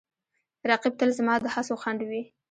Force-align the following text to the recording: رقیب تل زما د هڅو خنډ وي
رقیب 0.69 0.93
تل 0.99 1.09
زما 1.19 1.33
د 1.41 1.45
هڅو 1.55 1.75
خنډ 1.83 1.99
وي 2.09 2.23